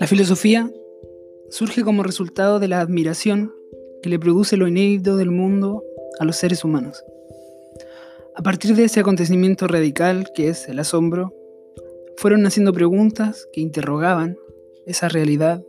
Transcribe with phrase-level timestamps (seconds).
[0.00, 0.72] La filosofía
[1.50, 3.52] surge como resultado de la admiración
[4.00, 5.82] que le produce lo inédito del mundo
[6.20, 7.02] a los seres humanos.
[8.36, 11.34] A partir de ese acontecimiento radical que es el asombro,
[12.16, 14.38] fueron naciendo preguntas que interrogaban
[14.86, 15.64] esa realidad,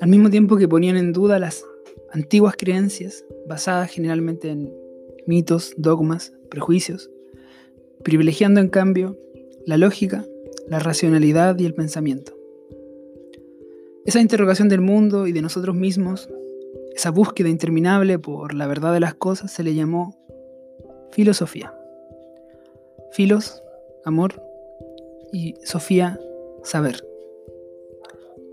[0.00, 1.66] al mismo tiempo que ponían en duda las
[2.12, 4.72] antiguas creencias basadas generalmente en
[5.26, 7.10] mitos, dogmas, prejuicios,
[8.02, 9.18] privilegiando en cambio
[9.66, 10.24] la lógica,
[10.66, 12.43] la racionalidad y el pensamiento.
[14.04, 16.28] Esa interrogación del mundo y de nosotros mismos,
[16.94, 20.14] esa búsqueda interminable por la verdad de las cosas, se le llamó
[21.10, 21.74] filosofía.
[23.12, 23.62] Filos,
[24.04, 24.42] amor,
[25.32, 26.20] y Sofía,
[26.62, 27.02] saber.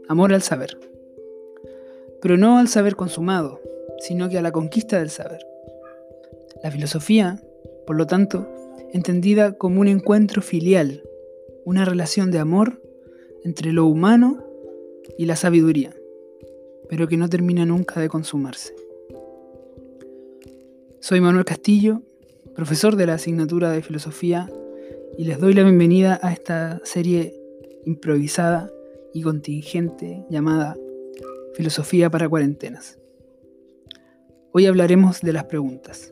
[0.07, 0.77] Amor al saber.
[2.21, 3.59] Pero no al saber consumado,
[3.99, 5.45] sino que a la conquista del saber.
[6.63, 7.41] La filosofía,
[7.85, 8.47] por lo tanto,
[8.93, 11.03] entendida como un encuentro filial,
[11.65, 12.81] una relación de amor
[13.43, 14.50] entre lo humano
[15.21, 15.93] y la sabiduría,
[16.89, 18.73] pero que no termina nunca de consumarse.
[20.99, 22.01] Soy Manuel Castillo,
[22.55, 24.49] profesor de la asignatura de filosofía,
[25.19, 27.39] y les doy la bienvenida a esta serie
[27.85, 28.71] improvisada
[29.13, 30.75] y contingente llamada
[31.53, 32.97] Filosofía para Cuarentenas.
[34.53, 36.11] Hoy hablaremos de las preguntas.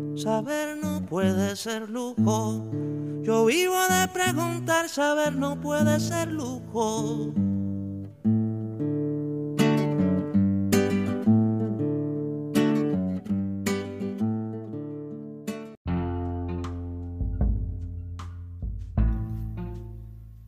[0.15, 2.69] saber no puede ser lujo.
[3.23, 7.33] Yo vivo de preguntar, saber no puede ser lujo.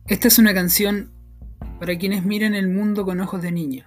[0.06, 1.12] Esta es una canción
[1.80, 3.84] para quienes miran el mundo con ojos de niño.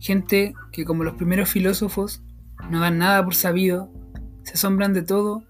[0.00, 2.22] Gente que como los primeros filósofos
[2.70, 3.92] no dan nada por sabido,
[4.48, 5.42] se asombran de todo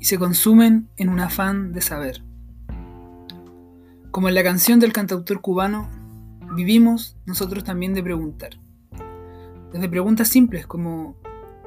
[0.00, 2.24] y se consumen en un afán de saber.
[4.10, 5.88] Como en la canción del cantautor cubano,
[6.56, 8.58] vivimos nosotros también de preguntar.
[9.72, 11.16] Desde preguntas simples como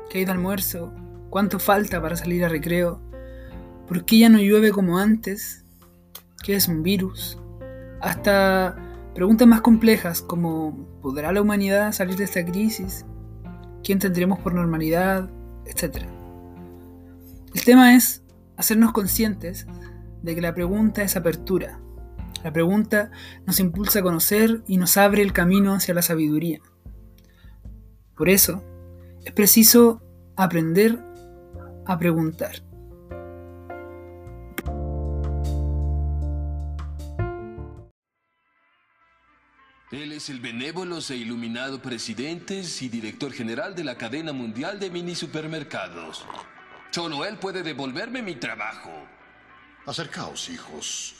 [0.09, 0.93] ¿qué hay de almuerzo?
[1.29, 3.01] ¿Cuánto falta para salir a recreo?
[3.87, 5.63] ¿Por qué ya no llueve como antes?
[6.43, 7.37] ¿Qué es un virus?
[8.01, 8.75] Hasta
[9.15, 13.05] preguntas más complejas como ¿podrá la humanidad salir de esta crisis?
[13.85, 15.29] ¿Quién tendremos por normalidad?
[15.65, 16.16] Etcétera.
[17.53, 18.23] El tema es
[18.57, 19.67] hacernos conscientes
[20.21, 21.79] de que la pregunta es apertura.
[22.43, 23.11] La pregunta
[23.45, 26.59] nos impulsa a conocer y nos abre el camino hacia la sabiduría.
[28.15, 28.63] Por eso,
[29.25, 30.01] es preciso
[30.35, 30.99] aprender
[31.85, 32.63] a preguntar.
[39.91, 44.89] Él es el benévolo e iluminado presidente y director general de la cadena mundial de
[44.89, 46.25] mini supermercados.
[46.97, 48.89] Solo él puede devolverme mi trabajo.
[49.85, 51.13] Acercaos, hijos.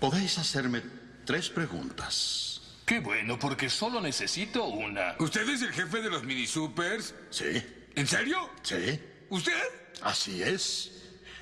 [0.00, 0.82] Podéis hacerme
[1.24, 2.60] tres preguntas.
[2.84, 5.14] Qué bueno, porque solo necesito una.
[5.20, 7.14] ¿Usted es el jefe de los mini supers?
[7.30, 7.62] ¿Sí?
[7.94, 8.50] ¿En serio?
[8.64, 9.00] ¿Sí?
[9.30, 9.62] ¿Usted?
[10.02, 10.90] Así es.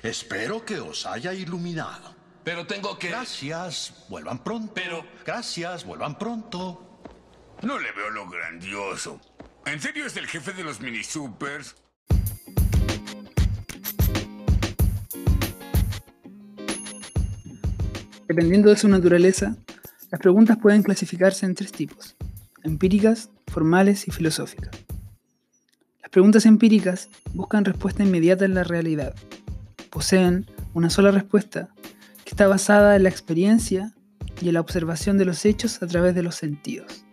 [0.03, 2.15] Espero que os haya iluminado.
[2.43, 3.09] Pero tengo que...
[3.09, 4.05] Gracias.
[4.07, 4.71] Vuelvan pronto.
[4.75, 5.83] Pero- Gracias.
[5.83, 7.01] Vuelvan pronto.
[7.63, 9.19] No le veo lo grandioso.
[9.65, 11.75] ¿En serio es el jefe de los mini supers?
[18.27, 19.57] Dependiendo de su naturaleza,
[20.09, 22.15] las preguntas pueden clasificarse en tres tipos,
[22.63, 24.71] empíricas, formales y filosóficas.
[26.01, 29.13] Las preguntas empíricas buscan respuesta inmediata en la realidad.
[29.89, 31.69] Poseen una sola respuesta
[32.23, 33.93] que está basada en la experiencia
[34.41, 37.05] y en la observación de los hechos a través de los sentidos.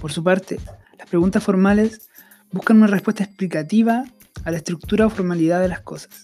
[0.00, 0.58] Por su parte,
[0.98, 2.08] las preguntas formales
[2.52, 4.04] buscan una respuesta explicativa
[4.44, 6.22] a la estructura o formalidad de las cosas.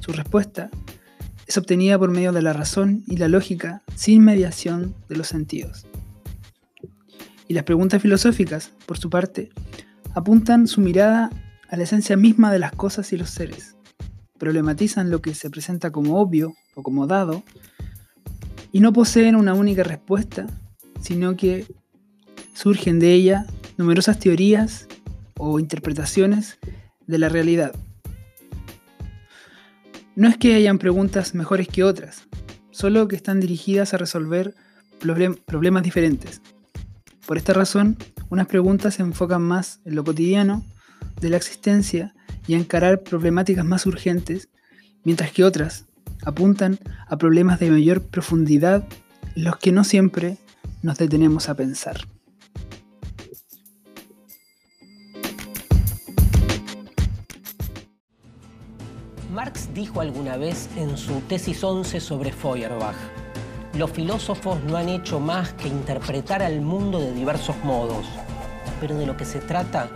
[0.00, 0.70] Su respuesta
[1.46, 5.86] es obtenida por medio de la razón y la lógica sin mediación de los sentidos.
[7.48, 9.50] Y las preguntas filosóficas, por su parte,
[10.14, 11.30] apuntan su mirada
[11.68, 13.76] a la esencia misma de las cosas y los seres,
[14.38, 17.44] problematizan lo que se presenta como obvio o como dado,
[18.72, 20.46] y no poseen una única respuesta,
[21.00, 21.66] sino que
[22.54, 23.46] surgen de ella
[23.78, 24.88] numerosas teorías
[25.38, 26.58] o interpretaciones
[27.06, 27.74] de la realidad.
[30.16, 32.22] No es que hayan preguntas mejores que otras,
[32.70, 34.54] solo que están dirigidas a resolver
[34.98, 36.40] problemas diferentes.
[37.26, 37.98] Por esta razón,
[38.30, 40.64] unas preguntas se enfocan más en lo cotidiano
[41.20, 42.14] de la existencia
[42.46, 44.48] y a encarar problemáticas más urgentes,
[45.04, 45.84] mientras que otras
[46.24, 46.78] apuntan
[47.08, 48.88] a problemas de mayor profundidad
[49.34, 50.38] los que no siempre
[50.80, 52.06] nos detenemos a pensar.
[59.76, 62.96] Dijo alguna vez en su tesis 11 sobre Feuerbach,
[63.74, 68.06] los filósofos no han hecho más que interpretar al mundo de diversos modos,
[68.80, 69.90] pero de lo que se trata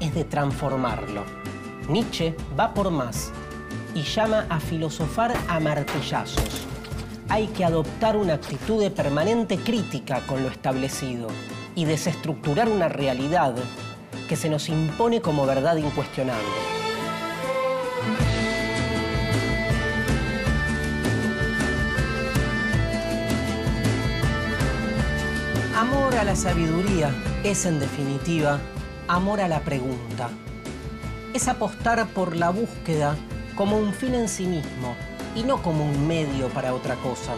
[0.00, 1.22] es de transformarlo.
[1.86, 3.30] Nietzsche va por más
[3.94, 6.66] y llama a filosofar a martillazos.
[7.28, 11.28] Hay que adoptar una actitud de permanente crítica con lo establecido
[11.74, 13.54] y desestructurar una realidad
[14.30, 16.85] que se nos impone como verdad incuestionable.
[25.76, 27.14] Amor a la sabiduría
[27.44, 28.58] es en definitiva
[29.08, 30.30] amor a la pregunta.
[31.34, 33.14] Es apostar por la búsqueda
[33.56, 34.96] como un fin en sí mismo
[35.34, 37.34] y no como un medio para otra cosa.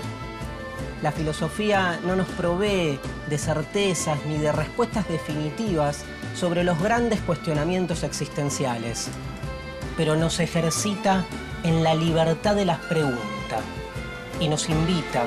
[1.03, 6.05] La filosofía no nos provee de certezas ni de respuestas definitivas
[6.37, 9.09] sobre los grandes cuestionamientos existenciales,
[9.97, 11.25] pero nos ejercita
[11.65, 13.65] en la libertad de las preguntas
[14.39, 15.27] y nos invita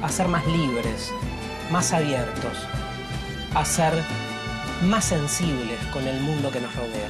[0.00, 1.12] a ser más libres,
[1.72, 2.52] más abiertos,
[3.54, 3.94] a ser
[4.82, 7.08] más sensibles con el mundo que nos rodea.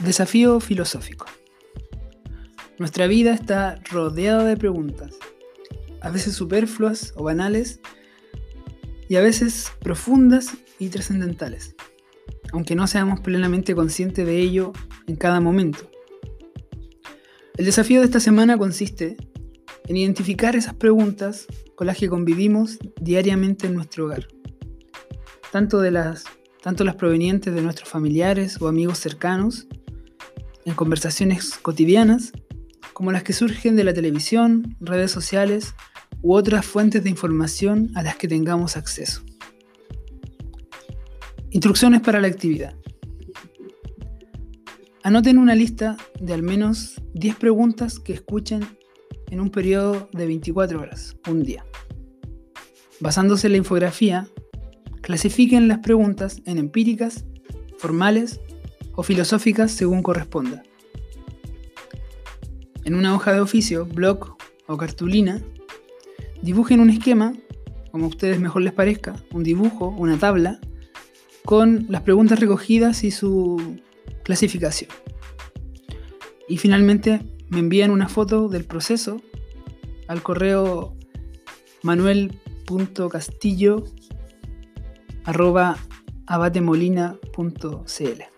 [0.00, 1.33] Desafío filosófico.
[2.78, 5.14] Nuestra vida está rodeada de preguntas,
[6.00, 7.80] a veces superfluas o banales,
[9.08, 11.74] y a veces profundas y trascendentales,
[12.52, 14.72] aunque no seamos plenamente conscientes de ello
[15.06, 15.90] en cada momento.
[17.56, 19.16] El desafío de esta semana consiste
[19.86, 24.26] en identificar esas preguntas con las que convivimos diariamente en nuestro hogar,
[25.52, 26.24] tanto, de las,
[26.62, 29.68] tanto las provenientes de nuestros familiares o amigos cercanos,
[30.64, 32.32] en conversaciones cotidianas,
[32.94, 35.74] como las que surgen de la televisión, redes sociales
[36.22, 39.22] u otras fuentes de información a las que tengamos acceso.
[41.50, 42.74] Instrucciones para la actividad.
[45.02, 48.64] Anoten una lista de al menos 10 preguntas que escuchen
[49.30, 51.66] en un periodo de 24 horas, un día.
[53.00, 54.28] Basándose en la infografía,
[55.02, 57.26] clasifiquen las preguntas en empíricas,
[57.76, 58.40] formales
[58.94, 60.62] o filosóficas según corresponda.
[62.84, 64.36] En una hoja de oficio, blog
[64.66, 65.42] o cartulina,
[66.42, 67.32] dibujen un esquema,
[67.90, 70.60] como a ustedes mejor les parezca, un dibujo, una tabla,
[71.44, 73.78] con las preguntas recogidas y su
[74.22, 74.90] clasificación.
[76.48, 79.20] Y finalmente me envían una foto del proceso
[80.08, 80.96] al correo
[81.82, 83.84] manuel.castillo
[86.26, 88.33] abatemolina.cl.